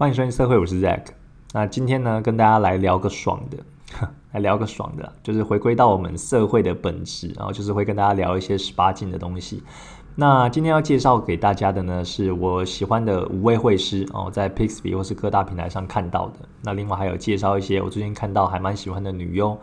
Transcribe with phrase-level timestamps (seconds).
[0.00, 1.08] 欢迎收听社会，我是 Zack。
[1.52, 3.58] 那今天呢，跟大家来聊个爽的，
[4.32, 9.62] 来聊个爽的，就是回归到我们社会的本质，然后就是会跟大家聊一些十八禁的东西。
[10.14, 16.36] 那今天要介绍给大家的呢，是我喜欢的五位会师哦，在 Pixby 或是各大平台上看到的。
[16.62, 19.54] 那另外还有介绍一些我最近看到还蛮喜欢的女优。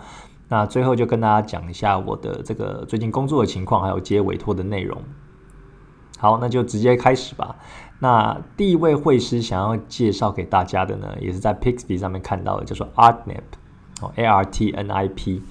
[0.50, 5.02] 那最后就跟大家讲一下我的这个最近工作的情况，还有接委托的内容。
[6.20, 7.56] 好，那就直接开始吧。
[8.00, 13.42] 那第一位会师想要介绍给大家的呢，也是在 Pixby 上面看到的，叫做 Artnip
[14.02, 15.42] 哦，A R T N I P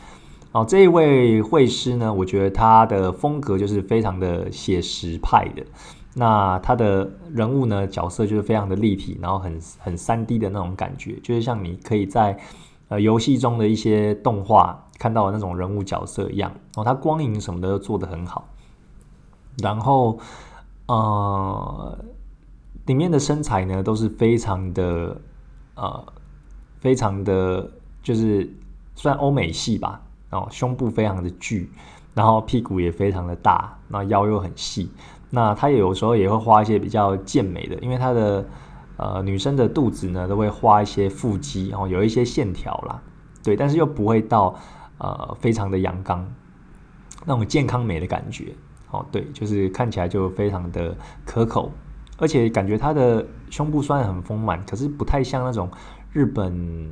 [0.52, 5.64] 哦，这一位会师呢，我觉得他的风格就是非常的写实派的。
[6.14, 12.38] 那他的人物呢，角色就是非常的立体，然后很很三 D 的那种感觉，就是像你可以在
[12.88, 16.52] 呃游戏中的一些动画看到的那种人物角色一样。
[16.76, 18.48] 哦，他光影什么的都做得很好，
[19.60, 20.18] 然后。
[20.88, 21.98] 呃，
[22.86, 25.20] 里面的身材呢都是非常的
[25.74, 26.12] 呃，
[26.80, 27.70] 非常的，
[28.02, 28.50] 就是
[28.94, 30.00] 算欧美系吧。
[30.28, 31.70] 然后胸部非常的巨，
[32.12, 34.90] 然后屁股也非常的大，那腰又很细。
[35.30, 38.44] 那他也有时候也会画一些比较健美的，因为他的
[38.96, 43.00] 呃女生的肚子呢都会画一些腹肌，然后有一些线条啦，
[43.44, 44.54] 对，但是又不会到
[44.98, 46.26] 呃非常的阳刚
[47.24, 48.52] 那种健康美的感觉。
[48.90, 51.70] 哦，对，就是看起来就非常的可口，
[52.18, 55.70] 而且感觉他的胸部虽然很丰满，可是不太像那种
[56.12, 56.90] 日本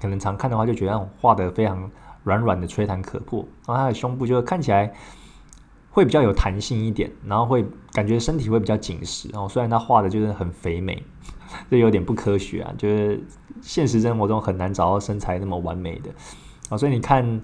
[0.00, 1.90] 可能常看的话，就觉得画的非常
[2.24, 3.40] 软软的吹弹可破。
[3.66, 4.92] 然后他的胸部就看起来
[5.90, 9.28] 会比较有弹性一点，然后会感觉身体会比较紧实。
[9.32, 11.02] 然后虽然他画的就是很肥美，
[11.70, 13.22] 这有点不科学啊，就是
[13.60, 16.10] 现实生活中很难找到身材那么完美的
[16.68, 17.40] 啊，所以你看。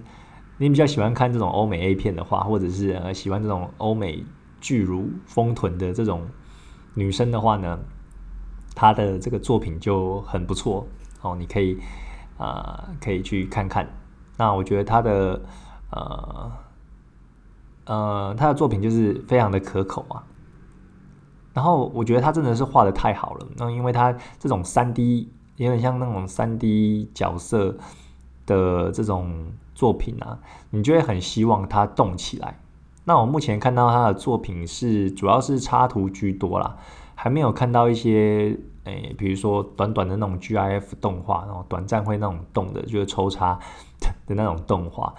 [0.61, 4.25] 你比较喜欢看这种欧美 A 片的话，或者是呃喜欢这种欧美
[4.59, 6.27] 巨乳丰臀的这种
[6.99, 7.79] 女生的话呢，
[8.75, 10.85] 她的这个作品就很不错
[11.21, 11.77] 哦，你可以
[12.37, 13.87] 啊可以去看看。
[14.37, 15.41] 那我觉得她的
[15.91, 16.51] 呃
[17.85, 20.23] 呃她的作品就是非常的可口啊。
[21.53, 27.77] 然后我觉得她真的是画的太好了，那因为她这种三 D 有点像那种三 D 角色
[28.45, 29.53] 的这种。
[29.79, 30.37] 作品啊，
[30.71, 32.59] 你就会很希望它动起来。
[33.09, 36.77] 那我目前看到他的作品是主要是插图居多啦，
[37.15, 43.57] 还没有看到一些诶，比如说短短的那种 GIF 动画，然后短暂会那种动的，就是抽插
[44.27, 45.11] 的那种动画。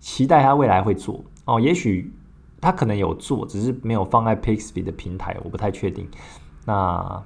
[0.00, 2.12] 期待他未来会做哦，也许
[2.60, 6.08] 他可能有做，只是没有放在 Pixby 的平台，我不太确定。
[6.64, 7.22] 那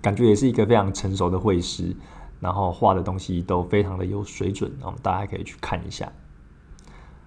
[0.00, 1.96] 感觉也是一个非常成熟的绘师。
[2.40, 6.10] 然后画的东西都非常的有水准，我们大家可以去看一下。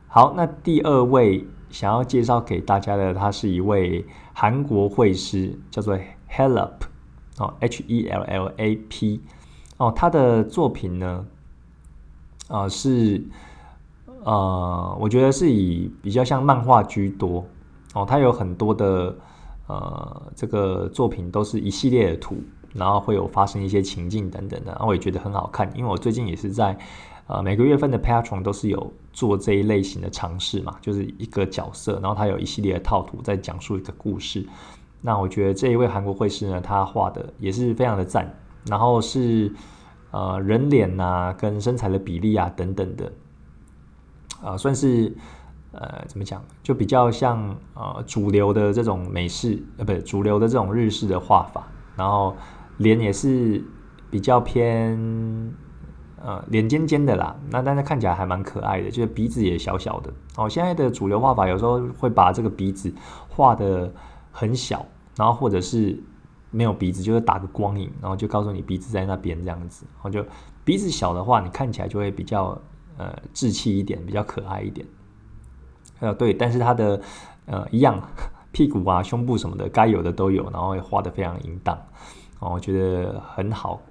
[0.07, 5.99] 好，那第二位想要介绍给大家的，他是一位韩国绘师，叫做
[6.31, 6.71] Hellap，
[7.37, 9.19] 哦，H E L L A P
[9.75, 11.25] 哦，他的作品呢，
[12.47, 13.21] 啊是
[14.23, 17.45] 呃，我觉得是以比较像漫画居多
[17.93, 19.13] 哦，他有很多的
[19.67, 22.37] 呃这个作品都是一系列的图。
[22.75, 26.77] 然后会有发生一些情境等等的，然后我也觉得很好看，因为我最近也是在
[27.27, 34.45] 呃每个月份的 Patron 都是有做这一类型的尝试嘛，就是一个角色，然后他有一系列的套图在讲述一个故事。
[34.99, 38.29] 那我觉得这一位韩国绘师呢，他画的也是非常的赞，
[38.67, 39.49] 然后是
[40.11, 43.11] 呃人脸呐跟身材的比例啊等等的，
[44.43, 45.15] 啊算是
[45.71, 51.65] 呃怎么讲，就比较像呃主流的这种美式呃不是主流的这种日式的画法，
[51.95, 52.35] 然后。
[52.77, 53.63] 脸也是
[54.09, 54.97] 比较偏，
[56.21, 60.11] 呃，脸尖尖的啦，那但是看起来还蛮可爱的，就是鼻子也小小的。
[60.37, 62.93] 哦，现在的主流画法有时候会把这个鼻子
[63.29, 63.93] 画的
[64.31, 66.01] 很小，然后或者是
[66.51, 69.85] 没有鼻子，就是打个光影，然后就告诉你鼻子在那边这样子。
[69.95, 70.25] 然后就
[70.63, 72.61] 鼻子小的话，你看起来就会比较
[72.97, 74.85] 呃稚气一点，比较可爱一点。
[75.99, 76.99] 呃，对，但是它的
[77.45, 78.01] 呃一样，
[78.51, 81.77] 屁股啊、胸部什么的该有的都有，然后会画的非常淫荡。
[82.39, 83.81] 哦，我觉得很好，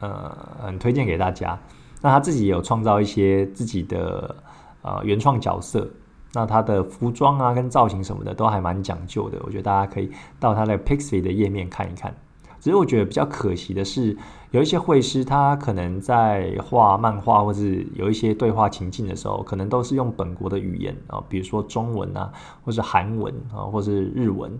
[0.00, 1.58] 呃，很推荐给大家。
[2.00, 4.36] 那他自己有创造一些自己的
[4.82, 5.88] 呃原创角色，
[6.32, 9.38] 那他的服装啊跟造型什么的都还蛮讲究的。
[9.42, 12.14] 我觉得大家可以到他的 Pixie 的页面看一看。
[12.60, 14.16] 只是我觉得比较可惜的是，
[14.50, 22.32] 有一些绘师他可能在画漫画或是有一些对话情境的时候，可能都是用本国的语言啊，比如说中文啊，
[22.64, 24.58] 或是韩文啊，或是日文。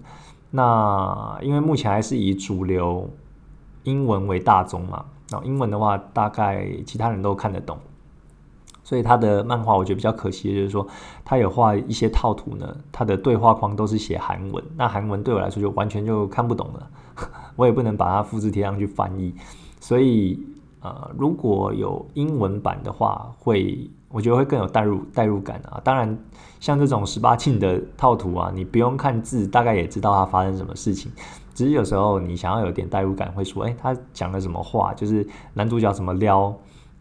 [0.50, 3.08] 那因为目前还是以主流
[3.84, 7.78] 英文为大宗嘛，然后英文的话大概其他人都看得懂，
[8.82, 10.86] 所以他的漫画我觉得比较可惜的就是说，
[11.24, 16.90] 他有画一些套图呢，他的对话框都是写韩文，那韩文对我来说就完全就看不懂了，
[17.56, 19.34] 我也不能把它复制贴上去翻译，
[19.80, 20.42] 所以
[20.80, 25.80] 呃，如果有英文版的话，会我觉得会更有代入代入感啊。
[25.84, 26.18] 当然，
[26.60, 31.12] 像这种十八禁的套图啊，你不用看字，大概也知道它发生什么事情。
[31.54, 34.94] 只是有时候你想要有点代入感，会说，哎，他讲了什么话？
[34.94, 36.56] 就是男主角怎么撩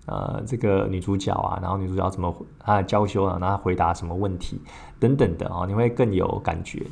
[0.08, 4.60] 呃这个女主角啊，然后女主角怎么他的娇羞啊，然后回答什么问题
[5.00, 6.86] 等等的啊，你会更有感觉。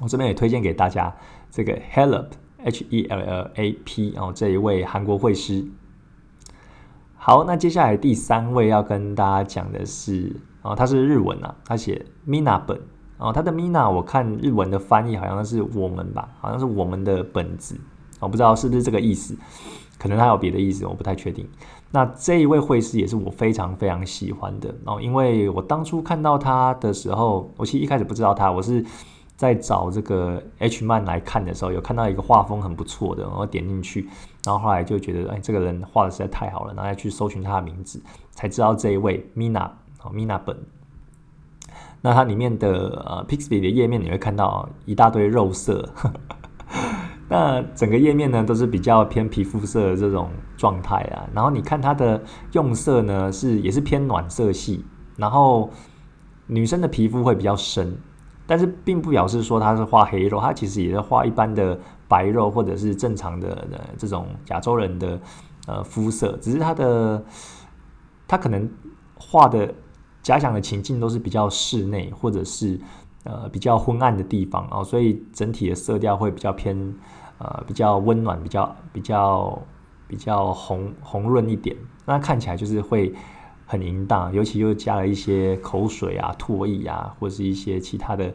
[0.00, 1.14] 我这边也推荐给大家
[1.50, 2.28] 这个 Help
[2.64, 5.66] H E L L A P 哦这一位韩国绘师。
[7.24, 12.76] 好，那接下来第三位要跟大家讲的是哦，他是日文啊，他写 Mina 本
[13.16, 17.78] 哦，他的 Mina 我看日文的翻译好像是我们吧，好像是我们的本子，
[18.18, 19.36] 我不知道是不是这个意思，
[20.00, 21.48] 可能他有别的意思，我不太确定。
[21.92, 28.84] 那这一位绘师也是我非常非常喜欢的哦，因为我当初看到他的时候，我其实一开始不知道他，我是。
[29.42, 34.08] 在找这个 H 漫来看的时候，有看到一个画风很不错的，然后点进去，
[34.44, 38.00] 然后后来就觉得，哎，这个人画的实在太好了，然后再去搜寻他的名字，
[38.30, 39.64] 才知道这一位 Mina
[40.04, 40.56] 哦，Mina 本。
[42.02, 45.92] 那它里面的呃 Pixby 的页面你会看到一大堆肉色，
[47.28, 51.26] 那整个页面呢都是比较偏皮肤色的这种状态啊。
[51.34, 52.22] 然后你看它的
[52.52, 54.84] 用色呢是也是偏暖色系，
[55.16, 55.68] 然后
[56.46, 57.98] 女生的皮肤会比较深。
[58.46, 61.78] 但是并不表示说他是画黑肉，他其实也是画一般的
[62.08, 63.66] 白肉或者是正常的
[63.96, 65.20] 这种亚洲人的
[65.66, 67.24] 呃肤色，只是他的
[68.26, 68.70] 他可能
[69.14, 69.72] 画的
[70.22, 72.78] 假想的情境都是比较室内或者是
[73.24, 76.94] 呃比较昏暗的地方哦，所以整体的色调会比较偏
[77.38, 79.62] 呃比较温暖，比较比较
[80.08, 83.14] 比较红红润一点，那看起来就是会。
[83.72, 88.30] 很淫荡，尤其又加了一些口水啊、唾液啊，或是一些其他的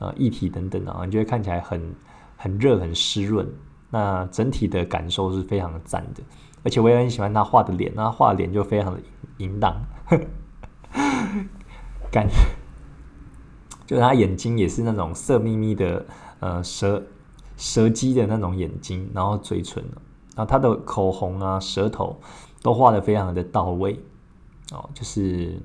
[0.00, 1.80] 呃液体等等啊，你就会看起来很
[2.36, 3.48] 很热、很湿润。
[3.88, 6.20] 那整体的感受是非常的赞的，
[6.64, 9.00] 而且我也很喜欢他画的脸，那画脸就非常的
[9.38, 9.76] 淫荡，
[12.10, 12.26] 感
[13.86, 16.04] 就是他眼睛也是那种色眯眯的
[16.40, 17.00] 呃蛇
[17.56, 19.84] 蛇姬的那种眼睛，然后嘴唇，
[20.34, 22.20] 然后他的口红啊、舌头
[22.60, 23.96] 都画的非常的到位。
[24.72, 25.60] 哦，就是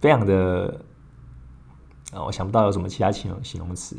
[0.00, 0.80] 非常的
[2.12, 3.96] 啊，我想不到有什么其他形容形容词，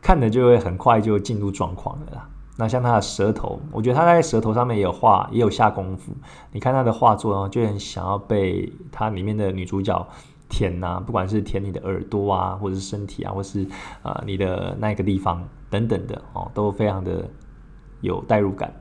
[0.00, 2.28] 看的就会很快就进入状况了啦。
[2.56, 6.12] 那像他的舌头，我觉得他在舌头上面也有画，也有下功夫。
[6.50, 10.06] 你看他的画作呢，就很想要被他里面的女主角
[10.48, 13.66] 舔呐，不管是舔你的耳朵啊，或者是身体啊，或是
[14.02, 17.28] 啊你的那个地方等等的哦，都非常的
[18.00, 18.74] 有代入感。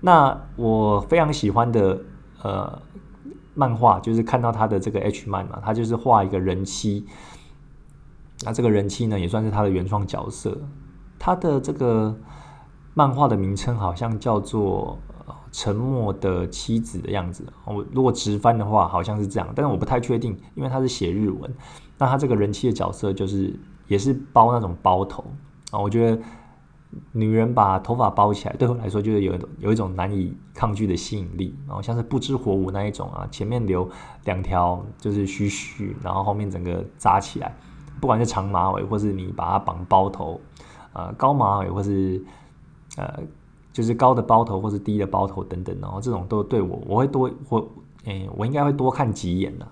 [0.00, 1.98] 那我非常喜欢的
[2.42, 2.82] 呃。
[3.56, 7.04] 漫画就是看到他的这个 H 漫嘛，他就是画一个人妻，
[8.44, 10.56] 那这个人妻呢也算是他的原创角色。
[11.18, 12.14] 他的这个
[12.94, 14.98] 漫画的名称好像叫做
[15.50, 17.44] 《沉默的妻子》的样子。
[17.64, 21.52] 我如果直翻的话，好像是这样，但是我不太确定，因为他是写日文。
[21.98, 23.58] 那他这个人妻的角色就是
[23.88, 25.24] 也是包那种包头
[25.70, 26.22] 啊，我觉得。
[27.12, 33.88] 女人把头发包起来，对我来说就是有一种有一种难以抗拒的吸引力，然后像是不知火舞那一种啊，前面留
[34.24, 37.54] 两条就是须须，然后后面整个扎起来，
[38.00, 40.40] 不管是长马尾，或是你把它绑包头，
[40.92, 42.22] 呃，高马尾，或是
[42.96, 43.20] 呃，
[43.72, 47.68] 就是高的包头或是低的包头等等，然后这种都对我，我会多我，
[48.04, 49.66] 诶，我应该会多看几眼的，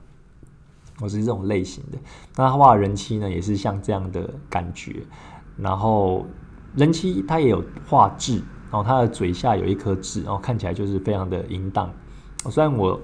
[1.01, 1.99] 我是这种类型的。
[2.37, 5.03] 那他画人妻呢，也是像这样的感觉，
[5.57, 6.25] 然后。
[6.75, 11.91] 人妻他也有画痣，然后他的嘴下有一颗痣，然后看起来就是非常的淫荡。
[12.51, 13.01] 虽然我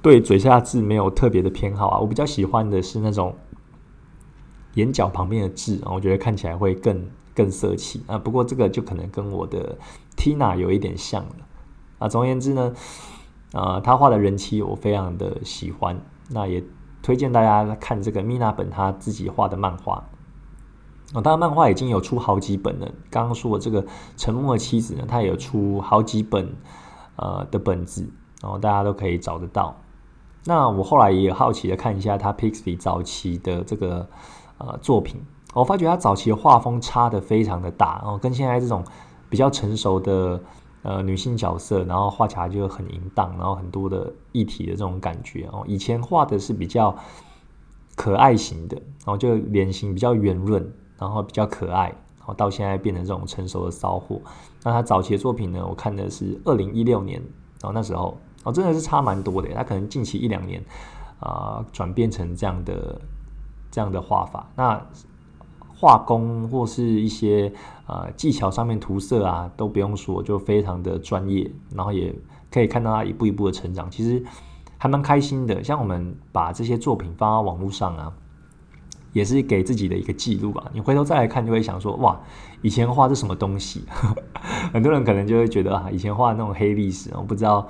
[0.00, 3.36] 对嘴下痣没有特别的偏好啊，我比较喜欢的是那种
[4.74, 8.16] 眼角旁边的痣，然后我觉得看起来会更更色气啊。
[8.16, 9.76] 不过这个就可能跟我的
[10.16, 11.46] Tina 有一点像了
[11.98, 12.08] 啊。
[12.08, 12.72] 总而言之呢，
[13.52, 16.00] 呃，他画的人妻我非常的喜欢，
[16.30, 16.64] 那也
[17.02, 20.02] 推荐大家看这个 Mina 本他自己画的漫画。
[21.12, 22.88] 哦，当然，漫画已经有出好几本了。
[23.10, 23.82] 刚刚说的这个
[24.16, 26.54] 《沉默的妻子》呢，它也有出好几本
[27.16, 28.08] 呃的本子，
[28.40, 29.76] 然后大家都可以找得到。
[30.44, 34.08] 那我后来也好奇的看一下他 Pixie 早期的这个
[34.58, 35.20] 呃作品，
[35.52, 38.84] 我发觉他早期的画风差的非常的大，然后跟现在这种
[39.28, 40.40] 比较成熟的
[40.82, 45.64] 呃女性角色，然后画起来就很淫荡，然后很多的议题的这种感觉哦。
[45.66, 46.94] 以前画的是比较
[47.96, 50.72] 可爱型的，然后就脸型比较圆润。
[51.00, 51.86] 然后比较可爱，
[52.18, 54.20] 然后到现在变成这种成熟的骚货。
[54.62, 55.66] 那他早期的作品呢？
[55.66, 57.18] 我看的是二零一六年，
[57.60, 59.48] 然后那时候哦，真的是差蛮多的。
[59.54, 60.62] 他可能近期一两年
[61.18, 63.00] 啊，转变成这样的
[63.70, 64.46] 这样的画法。
[64.54, 64.86] 那
[65.74, 67.50] 画工或是一些
[67.86, 72.14] 呃技巧上面涂色啊，都不用说，就非常的专业，然后也
[72.50, 74.22] 可以看到他一步一步的成长，其实
[74.76, 75.64] 还蛮开心的。
[75.64, 78.12] 像我们把这些作品放到网络上啊，
[79.12, 80.70] 也是给自己的一个记录吧。
[80.72, 82.18] 你回头再来看，就会想说，哇，
[82.62, 83.84] 以前画这什么东西？
[84.72, 87.68] 很多人可能就会觉得啊，以前画那种黑历史，我不知道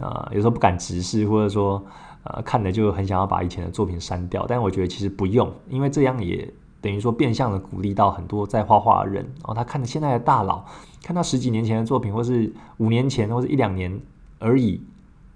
[0.00, 1.84] 啊，有时候不敢直视，或者说
[2.24, 4.44] 呃看的就很想要把以前的作品删掉。
[4.48, 6.52] 但我觉得其实不用，因为这样也。
[6.80, 10.64] 等于说变相的鼓励到很多在画画的人，然后他看着现在的大佬，
[11.04, 14.00] 看到十几年前的作品，或是五年前，或是一两年
[14.40, 14.82] 而已，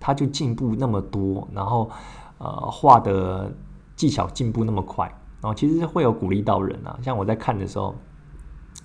[0.01, 1.89] 他就进步那么多，然后
[2.39, 3.55] 呃画的
[3.95, 5.09] 技巧进步那么快，
[5.41, 6.99] 然后其实会有鼓励到人啊。
[7.03, 7.95] 像我在看的时候，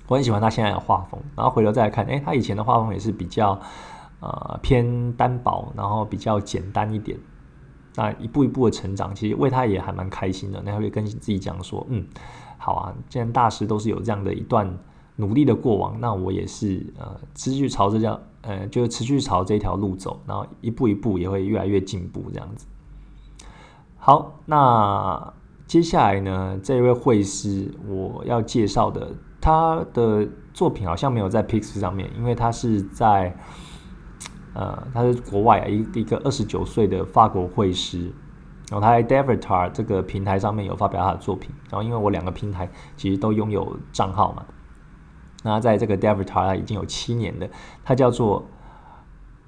[0.07, 3.59] 我很喜欢他现在的画风，然后回头再来看，哎，他以前的画风也是比较
[4.19, 7.17] 呃偏单薄，然后比较简单一点。
[7.95, 10.61] 那一步一步的成长，其实为他也还蛮开心的。
[10.63, 12.05] 那会跟自己讲说，嗯。
[12.63, 14.71] 好啊，既然大师都是有这样的一段
[15.15, 22.67] 努力的过往，那我也是呃持续朝着这样呃，就持续朝这条路走，然后一步一步也会越来越进步这样子。
[23.97, 25.33] 好，那
[25.71, 33.33] 接下来呢，这一位会师我要介绍的，他的作品好像没有在 Pix 上面，因为他是在
[34.53, 38.11] 呃，他是国外，一一个二十九岁的法国会师。
[38.69, 44.45] 然后他在 Devatar 这个平台上面有发表他的作品，然后因为我两个平台其实都拥有账号嘛，
[45.41, 47.49] 那在这个 Devatar 已经有七年的，
[47.85, 48.45] 他叫做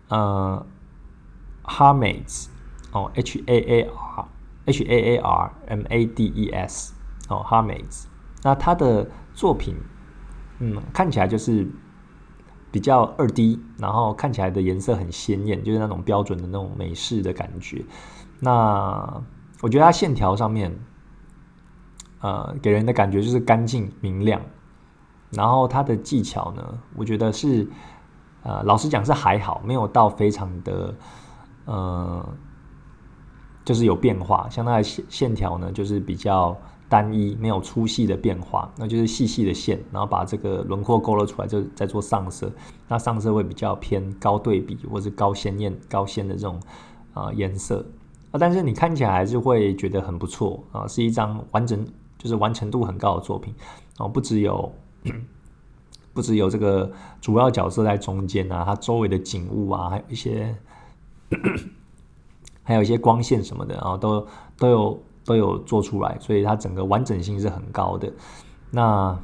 [0.08, 0.66] 呃
[1.66, 2.48] Harmades
[2.94, 4.26] 哦 H A A R
[4.66, 6.94] H A A R M A D E S
[7.30, 8.06] 哦，hermes
[8.44, 9.76] 那他的作品
[10.60, 11.68] 嗯看起来就是
[12.72, 17.86] 比较二 D，然后看起来的颜色很鲜艳，就是那种标准的那种美式的感觉。
[18.40, 19.22] 那
[19.62, 20.76] 我觉得它线条上面，
[22.20, 24.42] 呃，给人的感觉就是干净明亮。
[25.30, 27.68] 然后它的技巧呢，我觉得是，
[28.44, 30.94] 呃，老实讲是还好，没有到非常的，
[31.66, 32.28] 呃，
[33.66, 34.48] 就是有变化。
[34.50, 36.56] 像它的线线条呢，就是比较
[36.90, 42.52] 单一，没有粗细的变化，那就是细细的线，然后把这个轮廓勾勒出来，就在做上色。
[42.88, 46.60] 那上色会比较偏高对比，或是高鲜艳、高鲜的这种
[47.14, 47.84] 啊颜色。
[48.32, 51.84] 啊，但是你看起来还是会觉得很不错啊，是一张完整，
[52.18, 53.54] 就是完成度很高的作品
[53.98, 54.08] 哦。
[54.08, 54.72] 不只有，
[56.14, 56.92] 不只有这个
[57.22, 60.56] 主要角色在中间啊，它周围的景物啊，还有一些，
[62.64, 64.28] 还有一些光线什么的，然后都
[64.58, 68.12] 都有都有做出来，所以它整个完整性是很高的。
[68.72, 69.20] 那，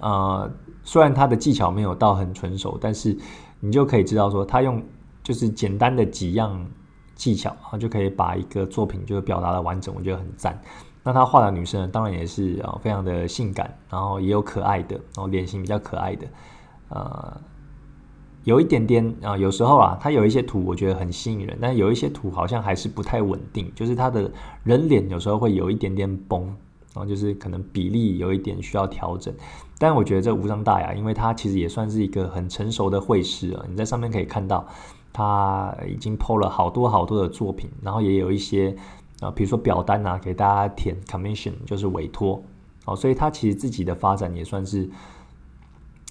[0.00, 0.50] 呃，
[0.84, 3.18] 虽然他的技巧没有到很纯熟，但是
[3.60, 4.82] 你就可以知道说，他用
[5.22, 6.64] 就是简单的几样。
[7.18, 10.56] 技巧啊，就可以把一个作品就表达的完整，我觉得很赞。
[11.02, 16.28] 那他画的女生当然也是啊，非常的性感，然后也有可爱的，然后脸型比较可爱的，
[16.90, 17.40] 呃，
[18.48, 24.30] 有一点点啊，有时候啊，他有一些图我觉得很吸引人，但有一些图好像还是不太稳定，就是他的
[24.64, 26.46] 人脸有时候会有一点点崩，
[26.94, 29.34] 然后就是可能比例有一点需要调整。
[29.78, 34.66] 但我觉得这无伤大雅，因为他其实也算是一个很成熟的绘师啊，你在上面可以看到。
[35.10, 38.76] 他已经 PO 了好多好多的作品，然后也有一些
[39.20, 42.40] 啊，比如说表单啊，给大家填 commission，就是委托
[42.84, 44.88] 哦，所以他其实自己的发展也算是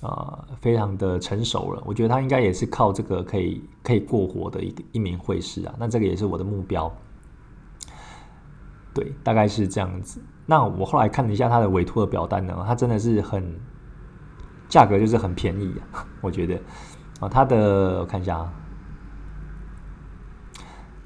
[0.02, 1.82] 啊，非常的成熟了。
[1.86, 5.74] 我觉得他应该也是靠这个可以可以过活的一一名会师啊。
[5.80, 6.92] 那这个也是我的目标，
[8.94, 10.22] 对，大概是这样子。
[10.46, 13.60] 那我后来看了一下他的委托的表单呢，他真的是很
[14.70, 16.56] 价格就是很便宜啊， 我觉得
[17.20, 18.54] 啊，他的我看一下啊。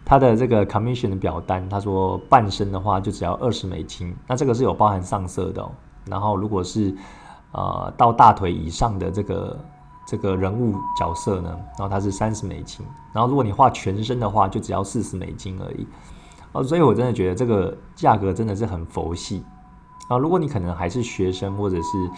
[0.04, 5.72] 他的这个 commission 的表单，他说半身的话就只要二十美金，那这个是有包含上色的哦。
[6.06, 6.94] 然后如果是
[7.54, 9.60] 呃到大腿以上的这个
[10.06, 12.86] 这个人物角色呢，然后它是三十美金。
[13.14, 15.88] 然后如果你画全身的话，就只要四十美金而已。
[16.54, 19.44] 哦，所以我真的觉得这个价格真的是很佛系
[20.08, 20.18] 啊。
[20.18, 22.10] 如果你可能还是学生或者是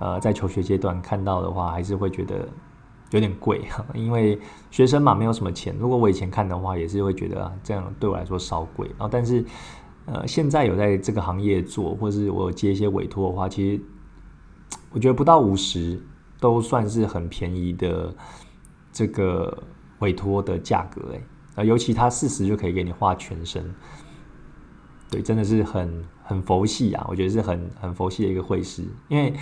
[0.00, 2.48] 呃在求学阶段看到的话，还是会觉得。
[3.10, 3.60] 有点贵，
[3.92, 5.76] 因为学生嘛，没有什么钱。
[5.78, 8.88] 如果我以前看的话，也是会觉得啊，这样对我来说稍贵。
[8.98, 9.44] 然后，但是
[10.06, 13.82] 呃，现在有在这个行业做，或是我接一些委托的话，其实
[14.92, 16.00] 我觉得不到五十
[16.38, 18.14] 都算是很便宜的
[18.92, 19.62] 这个
[20.00, 21.20] 委托的价格哎。
[21.56, 23.74] 啊，尤其他四十就可以给你画全身，
[25.10, 27.06] 对，真的是很很佛系啊。
[27.08, 29.34] 我觉得是很很佛系的一个会师，因为。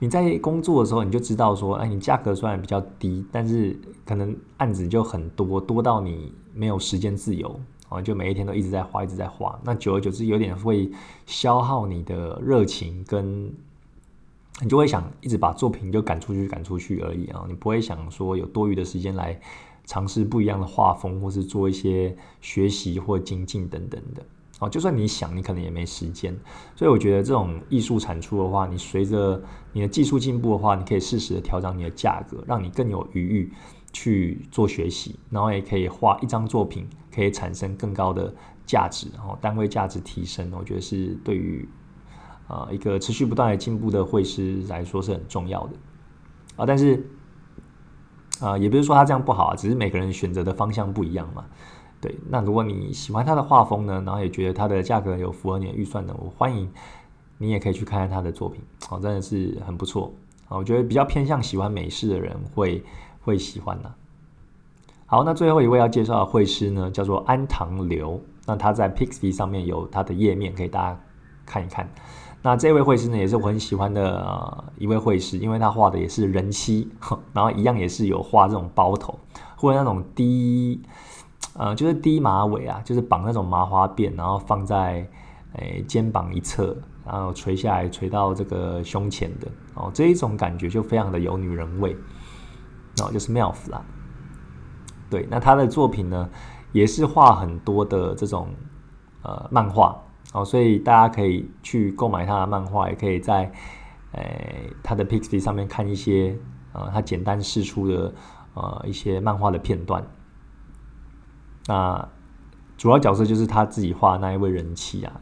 [0.00, 3.74] 你在工作的时候，你就知道说，哎，你价格虽然比较低，但是
[4.04, 9.58] 可能案子就很多，多到你没有时间自由哦，就每一天都一直在画，一直在画。
[9.64, 10.90] 那久而久之，有点会
[11.24, 13.50] 消耗你的热情，跟
[14.62, 17.44] 你就会想一直把作品就赶出去，赶出去而已啊。
[17.48, 19.38] 你不会想说有多余的时间来
[19.84, 24.24] 尝试不一样的画风，或是做一些学习或精进等等的。
[24.60, 26.32] 哦，就算你想，你可能也没时间。
[26.76, 29.42] 所以我觉得这种艺术产出的话，你随着
[29.72, 33.52] 你的技术进步的话，你可以适时的调整你的价格，让你更有余裕
[33.92, 38.32] 去做学习，然后也可以画一张作品可以产生更高的
[38.64, 41.68] 价值，然后单位价值提升，我觉得是对于
[42.46, 45.72] 啊一个持续不断的进步的绘师来说是很重要的
[46.56, 46.66] 啊。
[46.66, 47.08] 但是
[48.40, 51.44] 啊，也不是说他这样不好啊，只是每个人选择的方向不一样嘛。
[52.00, 56.70] 对，那如果你喜欢他的画风呢，然后也觉得他的价格有符合你的预算呢，我欢迎
[57.38, 58.60] 你也可以去看看他的作品，
[58.90, 60.12] 哦，真的是很不错
[60.48, 62.84] 啊，我觉得比较偏向喜欢美式的人会
[63.22, 63.94] 会喜欢的。
[65.06, 71.00] 好，那最后一位要介绍的绘师呢，叫做安堂流，那他在 Pixie 上面有他的页面，可以大家
[71.46, 71.88] 看一看。
[72.46, 76.86] 那这位绘师呢，也是我很喜欢的一位绘师，因为他画的也是人妻，
[77.32, 79.18] 然后一样也是有画这种包头
[79.56, 80.82] 或者那种低。
[81.56, 85.08] 呃，就是低马尾啊，就是绑那种麻花辫，然后放在
[85.54, 91.96] 诶肩膀一侧，然后垂下来，垂到这个胸前的哦，这一种感觉就非常的有女人味，
[92.98, 93.82] 然后就是 Melf 啦。
[95.08, 96.28] 对，那他的作品呢，
[96.72, 98.48] 也是画很多的这种
[99.22, 99.96] 呃漫画
[100.34, 103.52] 哦，所以大家可以去购买他的漫画，也可以在
[104.12, 106.36] 诶他的 Pixie 上面看一些
[106.72, 108.12] 呃他简单试出的
[108.54, 110.04] 呃一些漫画的片段。
[111.66, 112.08] 那
[112.76, 115.20] 主要角色就是他自己画那一位人妻啊，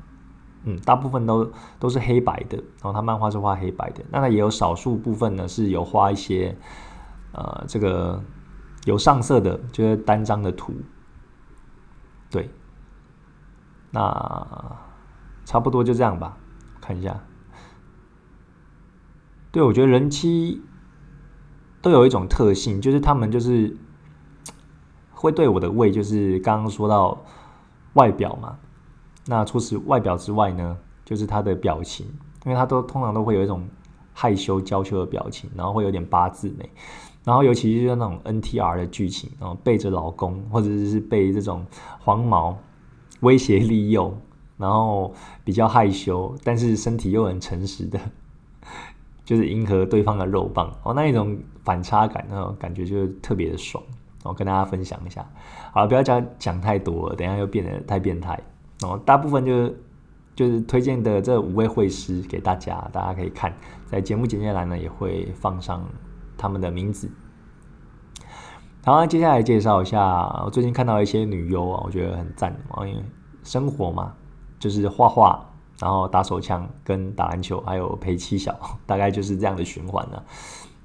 [0.64, 6.56] 嗯，大部分都都是黑白的，然后他漫画是画黑白的，那他也有少数部分呢是有画一些
[7.32, 8.18] 呃这个
[8.86, 10.72] 有上色的，就是单张的图，
[12.30, 12.48] 对，
[13.90, 14.00] 那
[15.52, 16.38] 差不多就这样吧，
[16.80, 17.20] 看一下，
[19.50, 20.62] 对我觉得人妻
[21.82, 23.76] 都有一种特性，就是他们就是。
[25.14, 27.22] 会对我的胃就是刚刚说到
[27.92, 28.58] 外表嘛，
[29.26, 32.06] 那除此外表之外呢，就是他的表情，
[32.44, 33.68] 因为他都通常都会有一种
[34.12, 36.68] 害羞娇羞的表情，然后会有点八字眉，
[37.22, 41.64] 然后尤其是那种 NTR 的剧情，然后背着老公或者是被这种
[42.00, 42.58] 黄毛
[43.20, 44.18] 威胁利诱，
[44.56, 45.12] 然后
[45.44, 47.98] 比较害羞，但是身体又很诚实的，
[49.24, 53.82] 就是迎合对方的肉棒哦，那一种反差感，那种感觉就特别的爽。
[54.24, 55.28] 我跟大家分享一下，
[55.72, 58.40] 好了，不要讲讲太多了，等下又变得太变态。
[58.82, 59.82] 哦，大部分就是
[60.36, 63.52] 就是推荐的这五位会师给大家，大家可以看，
[63.84, 65.84] 在节目简介栏呢也会放上
[66.38, 67.10] 他们的名字。
[68.84, 73.02] 好，那接下来介绍一下，我最近看到一些女优啊，我觉得很赞啊，因为
[73.42, 74.14] 生活嘛，
[74.62, 75.44] 就是画画，
[75.80, 80.22] 然后打手枪，跟打篮球，还有陪妻小，大概就是这样的循环呢。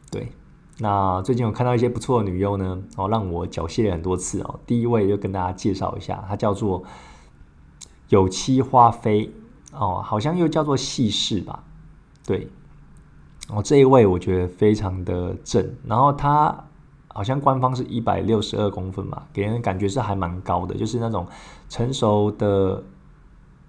[0.10, 0.32] 对。
[0.80, 4.60] 那最近有看到一些不错的女优呢，哦，让我缴械很多次哦。
[4.66, 6.84] 第一位就跟大家介绍一下，她叫做
[8.10, 9.32] 有妻花飞
[9.74, 11.63] 哦，好像又叫做细事吧？
[12.26, 12.48] 对，
[13.50, 16.66] 哦，这一位我觉得非常的正，然后她
[17.08, 21.26] 好像官方是一百六十二公分吧，给人感觉是还蛮高的，就是那种
[21.70, 22.84] 成熟的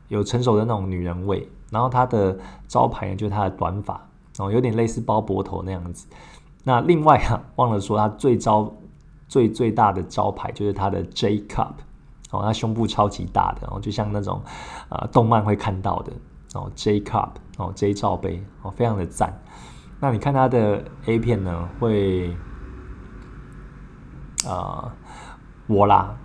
[0.09, 1.49] 有成熟的那种女人味。
[1.71, 4.01] 然后她的招牌呢，就是她的短发
[4.39, 6.07] 哦，有点类似包脖头那样子。
[6.65, 8.71] 那另外啊，忘了说，他最招
[9.27, 11.73] 最最大的招牌就是他的 J cup
[12.31, 14.43] 哦，他胸部超级大的哦，就像那种
[14.89, 16.13] 啊动漫会看到的
[16.55, 19.41] 哦 J cup 哦 J 罩杯哦，非常的赞。
[19.99, 22.37] 那你看他的 A 片呢，会
[24.47, 24.95] 啊
[25.67, 26.17] 我啦，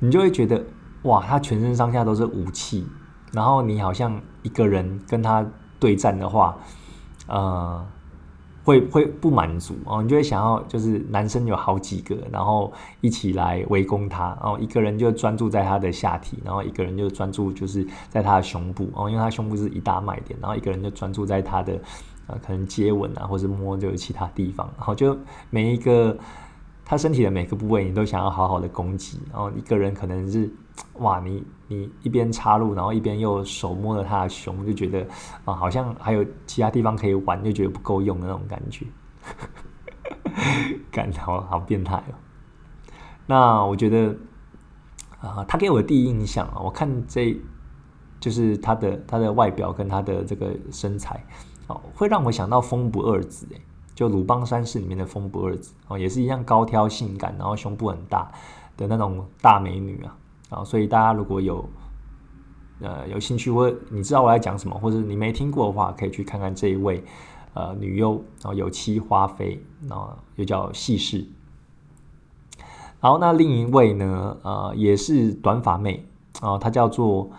[0.00, 0.62] 你就会觉得
[1.02, 2.86] 哇，他全身上下都是武器，
[3.32, 5.46] 然后你好像一个人跟他
[5.78, 6.56] 对战的话，
[7.26, 7.86] 呃。
[8.64, 21.80] 会会不满足哦，你就会想要就是男生有好几个，然后一起来围攻他，然后一个人就专注在他的下体，然后一个人就专注就是在他的胸部哦，因为他胸部是一大卖点，然后一个人就专注在他的
[22.26, 25.16] 呃可能接吻啊，或者摸就是其他地方，然后就
[25.48, 26.14] 每一个
[26.84, 30.52] 他身体的每个部位你都想要好好的攻击，然后一个人可能是。
[30.94, 35.06] 哇，你你一边插入，然后一边又手摸着他的胸，就觉得
[35.44, 38.86] 啊，好像还有其他地方可以玩，就觉得不够用的那种感觉，
[40.90, 42.14] 感好好变态哦。
[43.26, 44.16] 那我觉得
[45.20, 47.38] 啊，他给我的第一印象啊，我看这
[48.18, 51.24] 就是他的他的外表跟他的这个身材
[51.68, 53.60] 哦，会让我想到风不二子诶，
[53.94, 58.30] 就鲁邦三世里面的风不二子哦，也是一样高挑性感，然后胸部很大
[58.76, 60.16] 的那种大美女啊。
[60.50, 61.68] 啊，所以大家如果有
[62.80, 67.04] 呃有兴趣或你知道我在讲什么，或者你没听过的话，可以去看看这一位
[67.52, 71.26] 呃女优，然后有妻花妃，然后又叫细氏。
[73.00, 76.08] 好，那另一位呢，呃，也是短发妹
[76.40, 77.30] 啊，她叫做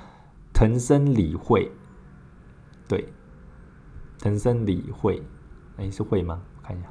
[0.53, 1.71] 藤森理惠，
[2.87, 3.11] 对，
[4.19, 5.23] 藤森理惠，
[5.77, 6.39] 哎，是惠吗？
[6.57, 6.87] 我看一下，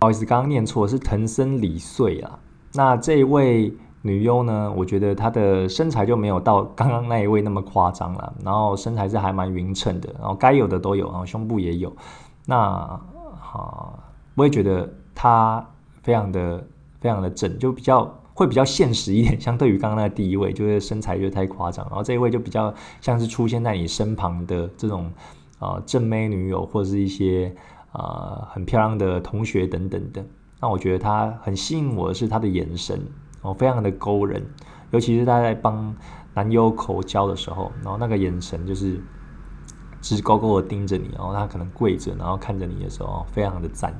[0.00, 2.38] 不好意思，刚刚念错，是藤森理穗啊。
[2.74, 3.74] 那这一位。
[4.04, 11.94] 女优呢，我觉得她的身材就没有到刚刚那一位那么夸张了，然后身材是还蛮匀称的，然后该有的都有，然后胸部也有。
[12.44, 13.00] 那
[13.40, 13.98] 好，
[14.34, 15.64] 我也觉得她
[16.02, 16.66] 非常的
[17.00, 25.08] 非常的正，就比较会比较现实一点，相对于刚刚那第一位，就是身材就太夸张，然后这一位就比较像是出现在你身旁的这种
[25.60, 27.54] 啊正妹女友或者是一些
[27.92, 30.24] 啊很漂亮的同学等等的。
[30.60, 33.00] 那我觉得她很吸引我的是她的眼神。
[33.42, 34.44] 哦，非常的勾人，
[34.90, 35.94] 尤其是他在帮
[36.32, 39.00] 男优口交的时候，然后那个眼神就是
[40.00, 43.94] 直勾勾的盯着你，然后他可能跪着，然后看着你的时候，非常的赞，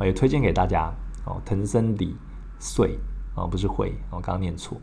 [0.00, 0.92] 也推荐给大家
[1.24, 1.40] 哦。
[1.44, 2.16] 藤森里
[2.58, 2.98] 穗
[3.34, 4.76] 哦，不是会，我刚刚念错。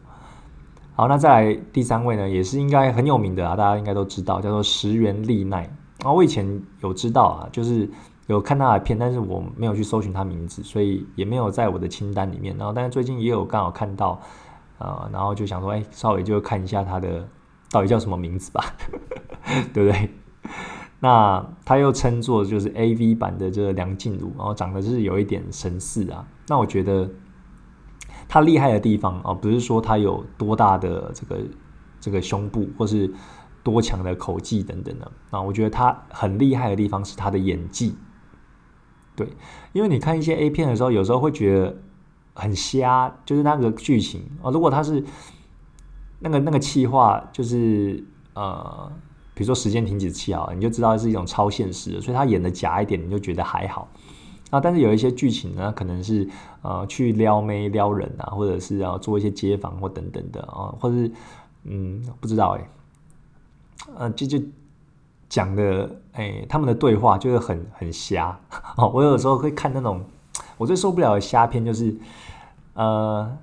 [0.96, 5.70] 好，那再来第三位呢，也是应该很有名的啊，大家应该都知道，叫做石原丽奈。
[6.04, 7.90] 啊，我以前有知道啊，就是。
[8.34, 12.56] 有看他的片，但是我没有去搜寻他名字，所以也没有在我的清单里面。
[12.58, 14.20] 然后，但是最近也有刚好看到，
[14.80, 17.26] 呃，然后就想说，哎，稍微就看一下他的
[17.72, 18.66] 到底叫什么名字吧，
[19.74, 20.10] 对不对？
[21.00, 26.28] 那他又称作就是 A V 版的这个梁静茹，然后长得是有一点神似啊。
[26.48, 27.10] 那我觉得
[28.28, 31.42] 他厉害的地方哦，不是说他有多大的这个
[32.02, 33.10] 这个胸部，或是
[33.64, 35.42] 多强的口技等等的啊。
[35.42, 37.96] 我觉得他很厉害的地方是他的演技。
[39.18, 39.28] 对，
[39.74, 41.76] 因为你看一些 A 片的时候，有时候会觉得
[42.36, 44.52] 很瞎，就是那个剧情啊。
[44.52, 45.04] 如果他是
[46.20, 48.92] 那个那个气话，就是呃，
[49.34, 53.90] 比如说时间停止器啊，你就知道是一种超现实的，所以他演的假一点，你就觉得还好
[54.52, 54.60] 啊。
[54.60, 56.30] 但是有一些剧情呢，可能是
[56.62, 61.12] 呃去撩妹撩人啊，或者是要做一些街访或等等的啊，或是
[61.64, 62.70] 嗯，不知道哎，
[63.98, 64.40] 呃，就就。
[65.30, 68.40] 讲的哎，他们的对话就是很很瞎。
[68.94, 70.04] 我有时候会看那种
[70.58, 71.96] 我最受不了的瞎片，就是
[72.74, 73.38] 呃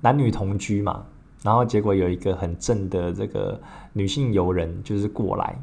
[0.00, 1.04] 男女同居嘛，
[1.42, 3.60] 然后结果有一个很正的这个
[3.92, 5.58] 女性友人就是过来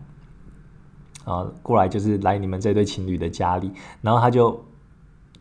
[1.25, 4.59] 啊，过来就是来你们这对情侣的家里，然后他就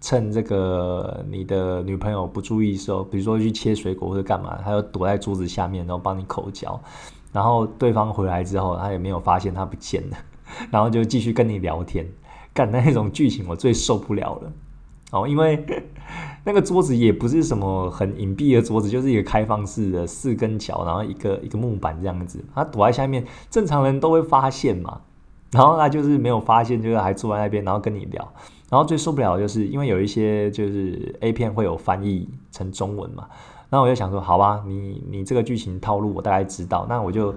[0.01, 6.81] 趁这个你的女朋友不注意的时候，比如说去切水果或者干嘛，他就躲在桌子下面，然后帮你口交。
[7.33, 10.17] 然后对方回来之后，他也没有发现他不见了，
[10.71, 12.07] 然后就继续跟你聊天。
[12.55, 14.53] 干那种剧情我最受不了了
[15.13, 15.65] 哦，因为
[16.45, 22.45] 那个桌子也不是什么很隐蔽的桌子，就是一个开放式的四根桥，然后一个一个木板这样子。
[22.55, 25.01] 他躲在下面，正常人都会发现嘛。
[25.53, 28.33] 然后他就是没有发现，就是还坐在那边，然后跟你聊。
[28.69, 33.27] 然后最受不了的就是因为有一些就是 A 片会有翻译成中文嘛。
[33.71, 37.35] 那我就想说，好吧，你你这个剧情套路我大概知道，那我就，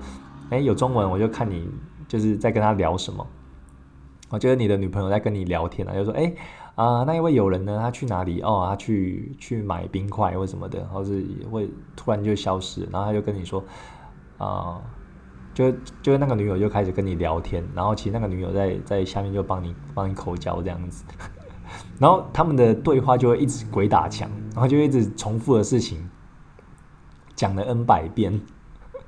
[0.50, 1.70] 哎，有中文我就看你
[2.08, 3.26] 就是在跟他聊什么。
[4.30, 6.34] 我觉得你的女朋友在跟你聊天啊，就说，哎，
[6.76, 7.78] 啊，那一位友人呢？
[7.82, 8.40] 他去哪里？
[8.42, 13.62] 哦，他去去买冰块或什么的，或是会突然就消失，然后他就跟你说，
[14.38, 14.80] 啊，
[15.54, 15.70] 就
[16.02, 21.04] 就是那个女友就开始跟你聊天，然后其实那个女友在在下面就帮你帮你口交这样子，
[22.00, 26.10] 然后他们的对话就会一直鬼打墙，然后就一直重复的事情。
[27.42, 28.40] 讲了 N 百遍，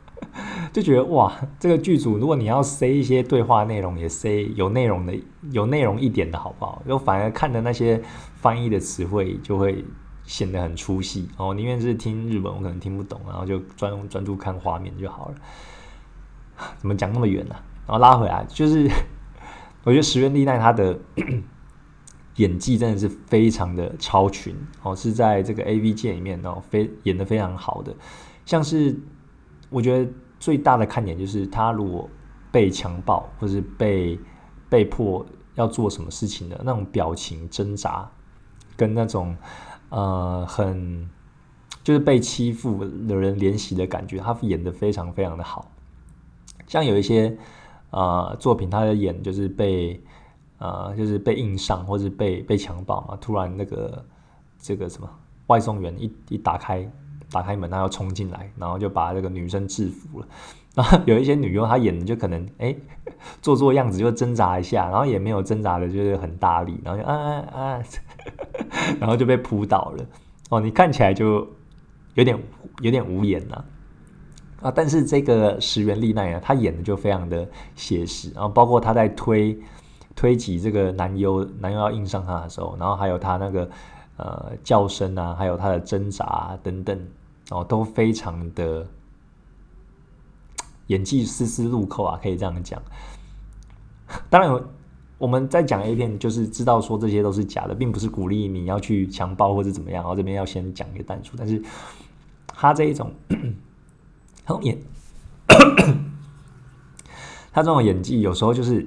[0.74, 5.13] 就觉得哇，这个剧组如果你要塞一些对话内容，也塞有内容的、
[5.52, 6.82] 有内容一点的好不好？
[6.88, 8.02] 就反而看的那些
[8.38, 9.86] 翻译的词汇就会
[10.24, 11.54] 显得很粗细哦。
[11.54, 15.36] 宁愿是听日本，我可能听不懂，然后就专专注看画面就好了。
[16.80, 17.56] 怎么讲那么远呢？
[17.86, 18.89] 然后拉回来，就是
[19.86, 20.98] 我觉得石原丽奈她的
[22.38, 27.96] 演技真的是非常的超群哦，是在这个 A V 界里面哦，非演的非常好的。
[28.46, 29.00] 像是
[29.69, 32.10] 我觉得最大的看点就是他如果
[32.52, 34.19] 被强暴或是被
[34.69, 38.10] 被迫要做什么事情的那种表情挣扎，
[38.76, 39.36] 跟那种
[39.89, 41.10] 呃很
[41.84, 45.72] 就是被欺负的人怜惜的感觉，他演的非常非常的好。
[46.65, 47.38] 像有一些
[47.91, 50.02] 呃作品，他的演就是被
[50.63, 54.06] 呃就是被硬上或者被被强暴嘛，突然那个
[54.60, 55.10] 这个什么
[55.47, 56.89] 外送员一一打开。
[57.32, 60.28] 打开门，他要冲进来，然后就把这个女生制服了。
[60.76, 62.76] 然后有一些女优，她演的就可能哎
[63.41, 67.82] 做做样子，就挣扎一下，然后也没有挣扎的，就是很大力，然后就啊啊啊，
[69.02, 70.06] 然后就被扑倒了。
[70.49, 71.47] 哦，你看起来就
[72.13, 72.38] 有点
[72.82, 73.65] 有点无言呐。
[74.62, 79.60] 啊，但是这个石原丽奈呢，她演的就非常的写实，然后包括她在推
[80.15, 83.69] 推挤这个男优，男优要硬上他的时候，然后还有他那个
[84.17, 86.99] 呃叫声啊，还有他的挣扎等等，
[87.52, 88.88] 哦，都非常的
[90.88, 92.82] 演技丝丝入扣啊，可以这样讲。
[94.30, 94.63] 当然，
[95.17, 100.04] 我们在讲 A 片，就是知道说这些都是假的，并不是鼓励你要去强暴或者怎么样。
[100.04, 101.62] 然后这边要先讲一个淡出，但是
[102.47, 103.12] 他这一种。
[104.45, 104.78] 他演，
[107.54, 108.86] 他这种演技有时候就是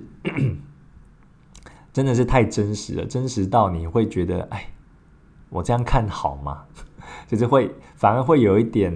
[1.97, 4.69] 真的是太真实了，真实到你会觉得，哎，
[5.49, 6.63] 我这样看好吗？
[7.27, 8.93] 就是会反而会有一点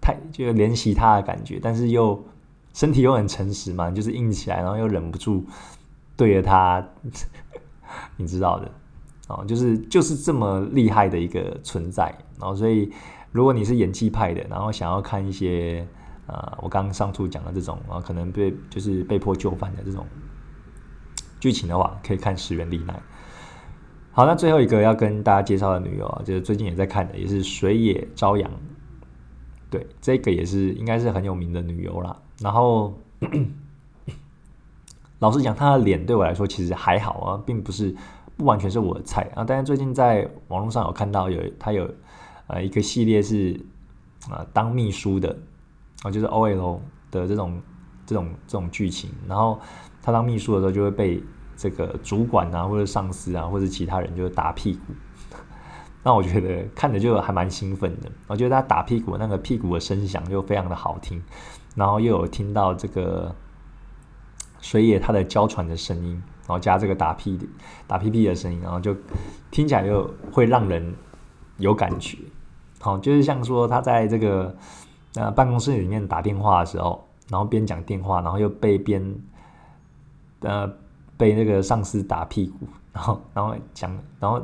[0.00, 2.24] 太就怜惜他的感觉，但是又
[2.72, 5.44] 身体又很诚实嘛，就是硬起来，然后又忍不住
[6.16, 6.86] 对着他，
[8.16, 8.70] 你知道的
[9.26, 12.92] 哦，就是就是这么厉害的一个存在，然后所以。
[13.32, 15.86] 如果你是演技派的，然后想要看一些，
[16.26, 20.04] 呃，我刚刚上述讲的这种，啊，可能被就是被迫就范的这种
[21.40, 22.94] 剧情的话，可以看《石原丽奈》。
[24.12, 28.50] 好，那最后一个要跟大家介绍的女友啊，就是最近也在看的，也是水野朝阳。
[29.70, 32.16] 对，这个也是应该是很有名的女优啦。
[32.40, 32.94] 然后，
[35.18, 37.94] 老实讲，她的脸对我来说其实还好啊，并不是
[38.36, 39.44] 不完全是我的菜啊。
[39.44, 41.90] 但是最近在网络上有看到有她有。
[42.52, 43.60] 呃，一个系列是
[44.28, 45.38] 啊，当秘书的
[46.02, 47.62] 啊，就是 O L 的这种
[48.04, 49.08] 这种这种剧情。
[49.28, 49.56] 然后
[50.02, 51.22] 他当秘书的时候，就会被
[51.56, 54.94] 这个主管啊，或者上司啊，或者其他人就打屁股。
[56.02, 58.10] 那我觉得看着就还蛮兴奋的。
[58.26, 61.22] 我觉得他打屁股那个屁股的声响就非常的好听，
[61.74, 63.34] 然后又有听到这个
[64.60, 66.12] 水野他的娇喘的声音，
[66.46, 67.38] 然后加这个打屁
[67.86, 68.96] 打屁屁的声音，然后就
[69.50, 70.94] 听起来就会让人
[71.58, 72.16] 有感觉。
[72.80, 74.56] 好，就是像说他在这个
[75.16, 79.14] 呃办公室里面打电话的时候，然后边讲电话，然后又被边
[80.40, 80.70] 呃
[81.16, 84.40] 被那个上司打屁股， 然后然后讲，然后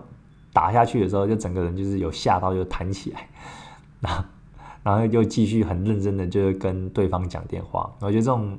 [0.52, 3.28] 打下去的时候，就整个人就是有吓到，就弹起来，
[4.00, 4.24] 然后
[4.82, 7.90] 然后又继续很认真的就是跟对方讲电话。
[8.00, 8.58] 我觉得这种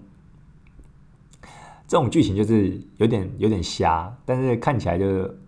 [1.87, 5.39] 这种剧情就是有点有点瞎，但是看起来就是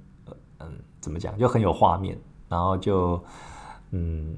[0.59, 0.67] 嗯
[0.99, 3.21] 怎么讲就很有画面，然后就。
[3.91, 4.35] 嗯，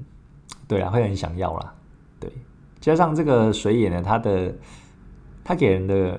[0.66, 1.74] 对啊，会很想要啦。
[2.18, 2.32] 对，
[2.80, 4.54] 加上这个水野呢，他的
[5.44, 6.18] 他给人的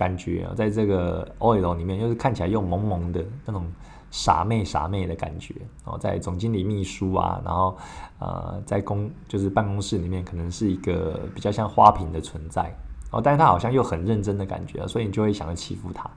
[0.00, 3.70] 感觉啊，在这个 OL 里面，又是看起来又萌萌的那种
[4.10, 5.54] 傻妹傻妹的感觉。
[5.84, 7.76] 然后在总经理秘书啊，然后
[8.18, 12.74] 呃，在公就是办公室里面，可能是一个比较像花瓶的存在。
[13.10, 16.08] 哦，但是他好像又很认真的感觉，所以你就会想要欺负他。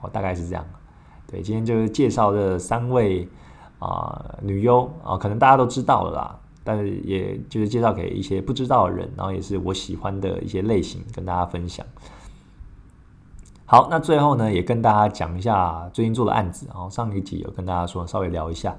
[0.00, 0.64] 哦，大概是这样。
[1.26, 3.28] 对，今天就是介绍这三位。
[3.80, 11.84] 啊，女优啊，可能大家都知道了啦，但是也就是介绍给一些不知道的人，然后也是我喜欢的一些类型，跟大家分享。
[13.66, 18.76] 好，那最后呢，也跟大家讲一下最近做的案子，然后上一集有跟大家说稍微聊一下。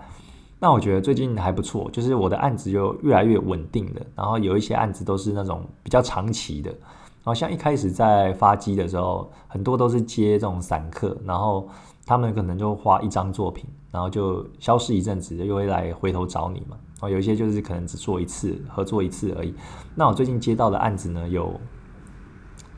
[0.59, 11.67] 那我觉得最近还不错，就是我的案子就越来越稳定了，然后有一些案子都是那种比较长期的，然后像一开始在发机的时候，很多都是接这种散客，然后
[12.05, 13.65] 他们可能就画一张作品。
[13.91, 16.75] 然后就消失一阵子，又会来回头找你嘛。
[16.99, 19.55] 哦，有一些就是可能只做一次，合作一次而已。
[19.95, 21.57] 那我最近接到的案子呢，有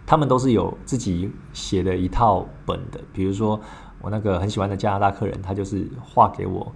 [0.07, 2.99] 他们都是有自己写的一套本的。
[3.13, 3.59] 比如说
[4.01, 6.71] 我那个很喜欢的加拿大客人，他就是画给我，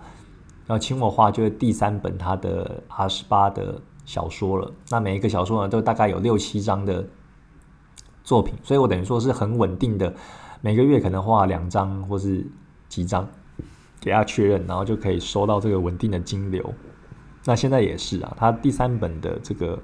[0.68, 4.72] 要请我画，就是第三本他的 R 十八的小说了。
[4.90, 7.08] 那每一个小说呢，都大概有六七张的
[8.24, 10.14] 作品，所以我等于说是很稳定的，
[10.62, 12.46] 每个月可能画两张或是
[12.88, 13.28] 几张。
[14.04, 16.74] 给他确认，然后就可以收到这个稳定的金流。
[17.46, 19.78] 那现在也是啊，他第三本的这个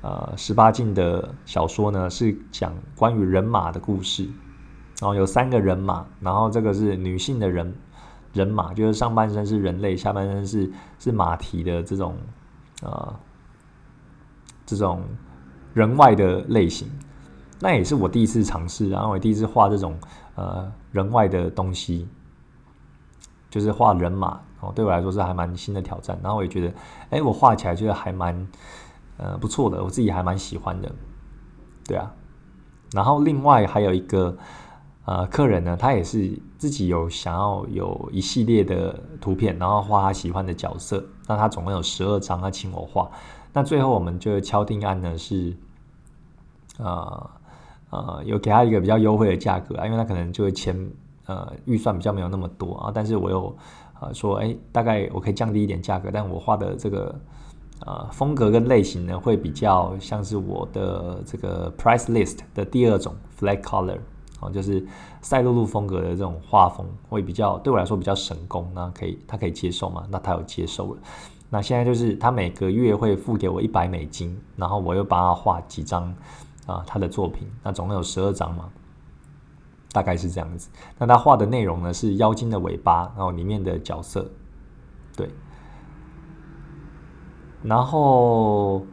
[0.00, 4.28] 呃十八禁的小说呢，是讲关于人马的故事。
[5.00, 7.74] 然后有三个人马，然后这个是女性的人
[8.32, 12.16] 人马，就是上半身是人类，下半身是是马蹄的这种
[12.82, 13.14] 呃
[14.66, 15.02] 这种
[15.74, 16.90] 人外的类型。
[17.60, 19.96] 那也是我第一次尝试，然后我第一次画这种
[20.34, 22.08] 呃人外的东西。
[23.50, 26.18] 就是画人马哦，对我来说是还蛮新的挑战。
[26.22, 26.74] 然后我也觉得，
[27.08, 28.46] 哎，我画起来觉得还蛮
[29.18, 30.90] 呃不错的，我自己还蛮喜欢的。
[31.86, 32.10] 对啊，
[32.92, 34.36] 然后另外还有一个
[35.04, 41.04] 呃客人呢，他也是自己有想要有一系列的图片，然后画他喜欢的角色。
[41.26, 43.10] 那他总共有十二张，他请我画。
[43.52, 45.54] 那最后我们就敲定案呢是，
[46.78, 47.30] 呃
[47.90, 50.90] 呃，有给他一个比较优惠的价格啊，因为他可能就会签。
[51.26, 53.54] 呃，预算比较没有那么多啊，但是我有
[54.00, 57.14] 呃说，哎，大概我可以降低一点价格，但我画的这个
[57.86, 63.98] 呃风格跟类型呢，会比较像是我的这个 price list 的第二种 flag color
[64.40, 64.84] 哦，就是
[65.20, 70.06] 赛璐璐风格的这种画风，会比较对我来说比较神功，那可以他可以接受吗？
[70.10, 71.00] 那他有接受了。
[71.50, 76.14] 那现在就是他每个月会付给我一百美金，然后我又帮他画几张
[76.66, 78.68] 啊他的作品，那总共有十二张嘛，
[79.90, 80.68] 大概是这样子。
[80.98, 84.30] 那他画的内容呢是妖精的尾巴，然后里面的角色，
[85.16, 85.28] 对。
[87.62, 88.86] 然后，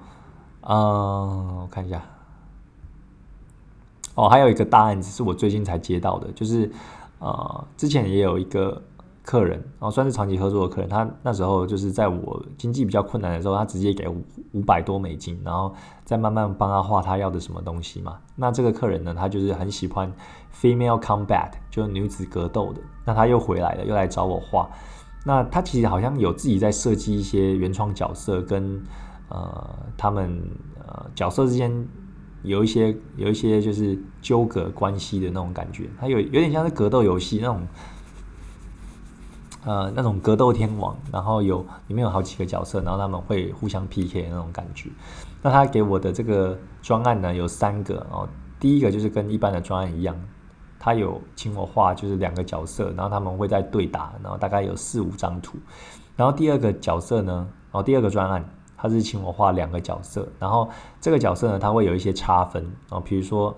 [0.62, 2.02] 嗯，我看一下，
[4.16, 6.72] 哦，还有一个大案子是我最近才接到的，就是
[7.20, 8.82] 呃，之前也有一个。
[9.28, 15.74] 客人，然后算是长期合作的客人，他那时候就是在我经济比较困难的时候，他直接给五五百多美金，然后
[16.04, 18.20] 再慢慢帮他画他要的什么东西嘛。
[18.36, 20.14] 那这个客人呢，他就是很喜欢
[20.54, 22.80] female combat，就是女子格斗的。
[23.04, 24.70] 那他又回来了，又来找我画。
[25.26, 28.82] 那他其实好像有自己在设计一些原创角色，跟
[29.28, 30.42] 呃他们
[30.80, 31.86] 呃角色之间
[32.44, 35.90] 有一些有一些就是纠葛关系的那种感觉。
[36.00, 37.68] 他有有点像是格斗游戏那种。
[39.68, 44.92] 呃，那种格斗天王，然后有里面有好几个角色，然后他们会互相 PK 那种感觉。
[45.42, 48.30] 那他给我的这个专案呢，有三个哦。
[48.60, 50.16] 第一个就是跟一般的专案一样，
[50.86, 55.58] 他有请我画就是两个角色，然后他们会在对打，然后大概有四五张图。
[56.16, 57.34] 然后第二个角色呢，
[57.72, 60.70] 然后，第二个专案他是请我画两个角色，然后
[61.02, 63.56] 这个角色呢，他会有一些差分哦，比如说。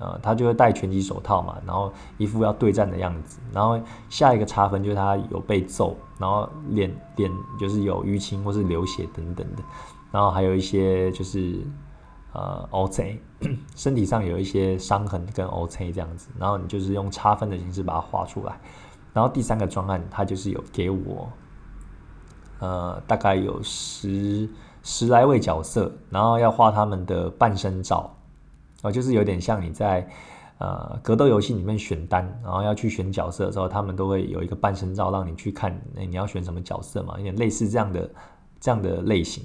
[0.00, 3.38] 呃，他就会戴拳击手套嘛，然后一副要对战的样子。
[3.52, 9.62] 然后下一个差分就是他有被揍，然后脸脸就是有淤青或是流血等等的。
[10.10, 11.60] 然后还有一些就是
[12.32, 13.20] 呃 O C，
[13.76, 16.28] 身体上有一些伤痕跟 O C 这样子。
[16.38, 18.58] 然后你就是用差分的形式把它画出来。
[19.12, 21.28] 然后第三个专案，他就是有给我
[22.60, 24.48] 呃大概有十
[24.82, 28.10] 十来位角色，然后要画他们的半身照。
[28.82, 30.08] 哦，就是有点像你在
[30.58, 37.14] 呃格斗游戏里面选单，然后要去选角色的时候，他们都会有一个半身照让你去看，你要选什么角色嘛？
[37.18, 38.10] 有点类似这样的
[38.58, 39.44] 这样的类型。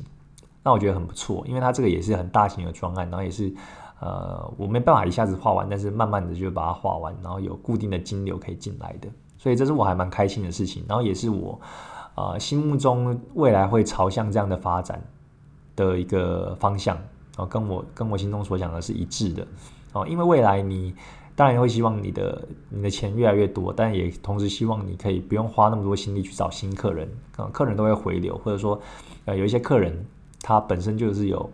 [0.67, 3.49] 那我觉得很不错，因为它这个也是很大型的专案，然后也是
[4.01, 11.57] 呃我没办法一下子画完，但是慢慢的就把它画完，然后有固定的金流可以进来的，所以这是我还蛮开心的事情，然后也是我
[12.15, 15.01] 呃心目中未来会朝向这样的发展
[15.73, 16.97] 的一个方向。
[17.37, 19.47] 然后，跟我跟我心中所想的是一致的
[19.93, 20.93] 哦，因为未来你
[21.35, 28.81] 当然会希望你的你的钱越来越多，但也同时希望你可以不用花那么多心力去找新客人啊，客人都会回流，或者说
[29.25, 30.03] 呃有一些客人
[30.47, 31.49] 它本身就是有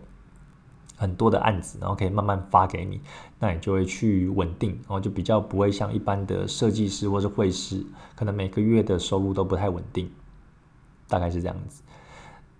[0.95, 3.01] 很多的案子，然后可以慢慢发给你，
[3.39, 7.83] 那你就会去稳定，然后就比较不会像一般的设计师或是绘师，
[8.15, 10.11] 可能每个月的收入都不太稳定，
[11.07, 11.81] 大概是这样子。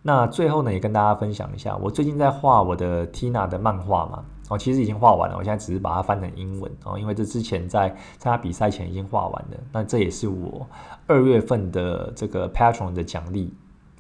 [0.02, 9.58] 那最后呢，也跟大家分享一下，我最近在画我的 Tina 的漫画嘛，哦，其实已经画完了，我现在只是把它翻成英文哦，因为这之前在参加比赛前已经画完了。
[9.72, 10.68] 那这也是我
[11.06, 13.54] 二月份的这个 Patron 的奖励，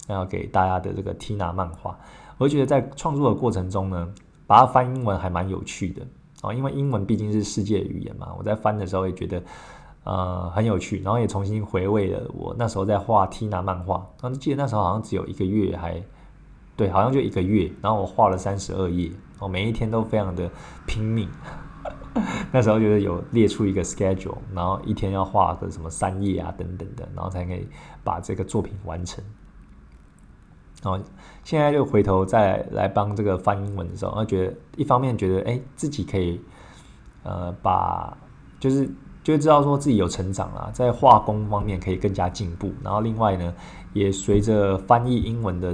[0.08, 1.96] 要给大家的这个 Tina 漫画。
[2.38, 4.13] 我觉得在创作的过程中呢，
[4.48, 6.06] 把它翻英文还蛮有趣的
[6.41, 9.41] 哦，因为英文毕竟是世界语言嘛，我在翻的时候也觉得。
[10.06, 16.04] 呃，很有趣，然后也重新回味了我那时候在画 Tina 漫画，然后记得那时候好像只有一个月，还
[16.76, 20.52] 对，好像就一个月，然后我画了三十二页，我每一天都非常的
[20.86, 21.30] 拼命，
[22.52, 27.65] 那时候觉得有列出一个 schedule，然后一天要画个什么三页啊等等的，然后才可以
[28.04, 29.24] 把这个作品完成。
[30.84, 31.04] 然后
[31.43, 36.39] 现在就回头再来帮这个翻英文的时候，我觉得一方面觉得哎自己可以
[37.24, 38.17] 呃把
[38.60, 38.89] 就是。
[39.24, 42.74] 就知道说自己有成长啦，在画工方面可以更加进步。
[42.84, 43.54] 然后另外呢，
[43.93, 45.74] 也随着翻译英文的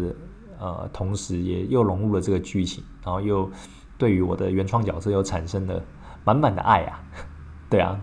[0.59, 3.49] 呃同时，也又融入了这个剧情，然后又
[3.97, 5.81] 对于我的原创角色又产生了
[6.23, 7.03] 满满的爱啊。
[7.71, 7.99] 对啊，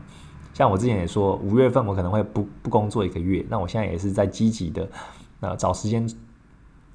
[0.52, 4.88] 像我之前也说，五月份我可能会不不工作一个月，那我现在也是在积极的
[5.38, 6.04] 呃找时间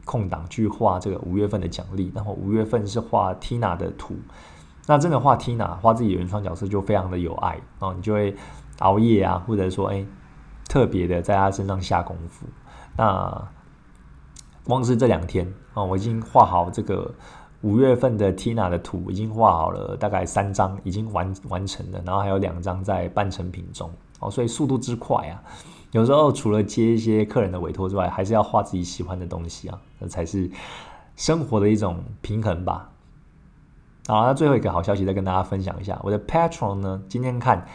[0.05, 2.11] 空档去画这个五月份的奖励。
[2.15, 4.15] 然后五月份是画 Tina 的图。
[4.87, 8.35] 那真的画 Tina 画自己原创角色就非常的有爱哦，你就会
[8.79, 10.05] 熬夜啊，或者说哎
[10.67, 12.45] 特别的在他身上下功夫。
[12.97, 13.47] 那
[14.63, 17.13] 光是这两天啊，我已经画好这个
[17.61, 23.89] 五月份的 Tina 的图，已经画好了大概三张，已经完完成了，然后还有两张在半成品中
[24.19, 25.43] 哦，所以速度之快啊！
[25.91, 30.49] 有时候除了接一些客人的委托之外，还是要画自己喜欢的东西啊，那才是
[31.15, 32.89] 生活的一种平衡吧。
[34.07, 37.67] 好，那最后一个好消息再跟大家分享一下，我的 Patron 呢，今天看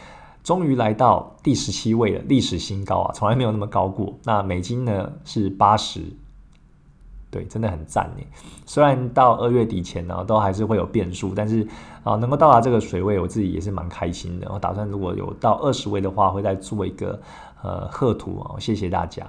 [0.42, 4.14] 终于来到第十七位了，历史新高啊，从来没有那么高过。
[4.24, 6.02] 那美金呢是八十，
[7.30, 8.24] 对，真的很赞呢。
[8.64, 11.66] 虽然到二月底前呢，都还是会有变数，但是
[12.02, 14.50] 啊，能够到达这个水位，我自己也是蛮开心的。
[14.52, 17.20] 我打算如果有到二十位的话，会再做一个
[17.62, 19.26] 呃贺图哦，谢谢大家。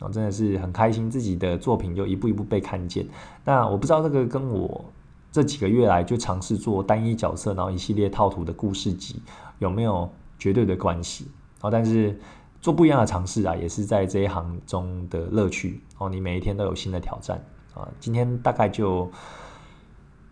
[0.00, 3.06] 我真的是很开心，自己的作品就一步一步被看见。
[3.44, 4.84] 那我不知道这个跟我
[5.32, 9.22] 这几个月来就尝试做单一角色，然后一系列套图的故事集
[9.60, 11.28] 有没有绝对的关系？
[11.62, 12.18] 哦，但是
[12.60, 16.10] 做不一样的尝试啊，也是在这一行中的乐趣哦。
[16.10, 17.88] 你每一天都有新的挑战啊。
[17.98, 19.10] 今天大概就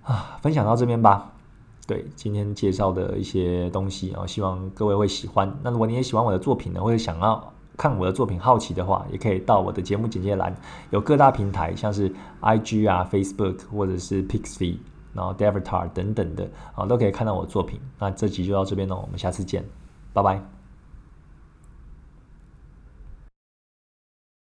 [0.02, 1.31] 啊分享到这边吧。
[1.92, 5.52] 对，今天介绍的一些东西啊，希望各位会喜欢。
[5.62, 7.52] 那如果你也喜欢我的作品呢，或者想要。
[7.74, 10.54] 看我的作品好奇的话，也可以到我的节目简介栏，
[10.90, 12.12] 有各大平台，像是
[12.42, 14.76] IG 啊、Facebook 或者是 Pixie，
[15.14, 17.80] 然后 Devatar 等等的啊，都可以看到我的作品。
[17.98, 19.64] 那这集就到这边喽，我们下次见，
[20.12, 20.61] 拜拜。